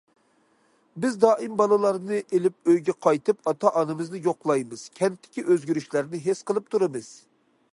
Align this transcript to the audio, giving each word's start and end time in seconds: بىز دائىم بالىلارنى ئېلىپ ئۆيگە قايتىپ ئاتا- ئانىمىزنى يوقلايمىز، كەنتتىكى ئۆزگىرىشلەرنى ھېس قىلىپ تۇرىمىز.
بىز 1.03 1.17
دائىم 1.23 1.57
بالىلارنى 1.59 2.21
ئېلىپ 2.37 2.71
ئۆيگە 2.73 2.95
قايتىپ 3.07 3.51
ئاتا- 3.51 3.73
ئانىمىزنى 3.81 4.23
يوقلايمىز، 4.29 4.87
كەنتتىكى 5.01 5.45
ئۆزگىرىشلەرنى 5.49 6.23
ھېس 6.29 6.43
قىلىپ 6.49 6.73
تۇرىمىز. 6.77 7.13